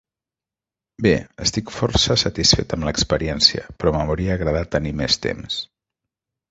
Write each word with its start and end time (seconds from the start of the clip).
Bé, 1.05 1.11
estic 1.45 1.69
força 1.75 2.17
satisfet 2.23 2.75
amb 2.79 2.89
l'experiència, 2.91 3.69
però 3.83 3.95
m'hauria 3.99 4.35
agradat 4.41 4.75
tenir 4.79 4.97
més 5.05 5.25
temps. 5.29 5.63